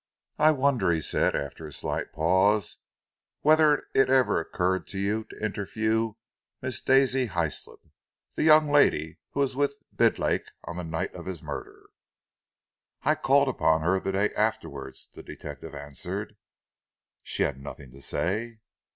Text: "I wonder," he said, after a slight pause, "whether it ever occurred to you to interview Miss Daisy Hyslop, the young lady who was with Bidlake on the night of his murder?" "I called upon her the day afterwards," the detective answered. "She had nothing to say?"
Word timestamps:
"I 0.39 0.49
wonder," 0.49 0.89
he 0.89 0.99
said, 0.99 1.35
after 1.35 1.65
a 1.65 1.71
slight 1.71 2.11
pause, 2.11 2.79
"whether 3.41 3.85
it 3.93 4.09
ever 4.09 4.41
occurred 4.41 4.87
to 4.87 4.97
you 4.97 5.25
to 5.25 5.39
interview 5.45 6.13
Miss 6.59 6.81
Daisy 6.81 7.27
Hyslop, 7.27 7.87
the 8.33 8.41
young 8.41 8.67
lady 8.67 9.19
who 9.33 9.41
was 9.41 9.55
with 9.55 9.75
Bidlake 9.95 10.47
on 10.63 10.77
the 10.77 10.83
night 10.83 11.13
of 11.13 11.27
his 11.27 11.43
murder?" 11.43 11.83
"I 13.03 13.13
called 13.13 13.47
upon 13.47 13.81
her 13.83 13.99
the 13.99 14.13
day 14.13 14.33
afterwards," 14.33 15.07
the 15.13 15.21
detective 15.21 15.75
answered. 15.75 16.35
"She 17.21 17.43
had 17.43 17.61
nothing 17.61 17.91
to 17.91 18.01
say?" 18.01 18.57